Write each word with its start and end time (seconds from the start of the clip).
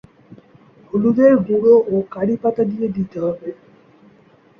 হলুদের 0.89 1.33
গুঁড়ো 1.45 1.75
ও 1.87 1.95
কারি 2.11 2.35
পাতা 2.41 2.63
দিয়ে 2.71 2.87
দিতে 2.95 3.17
হবে। 3.25 3.49